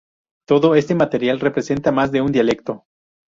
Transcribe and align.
Todo 0.47 0.73
este 0.73 0.95
material 0.95 1.39
representa 1.39 1.91
más 1.91 2.11
de 2.11 2.21
un 2.21 2.31
dialecto. 2.31 2.85